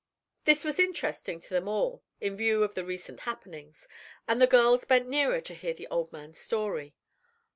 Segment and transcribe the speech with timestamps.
[0.45, 3.87] This was interesting to them all in view of the recent happenings,
[4.27, 6.95] and the girls bent nearer to hear the old man's story.